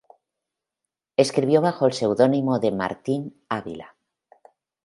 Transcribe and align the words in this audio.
Escribió 1.15 1.61
bajo 1.61 1.85
el 1.85 1.93
seudónimo 1.93 2.57
de 2.57 2.71
Martín 2.71 3.39
Ávila. 3.49 3.95